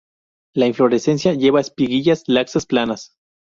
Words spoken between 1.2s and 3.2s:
lleva espiguillas laxas planas.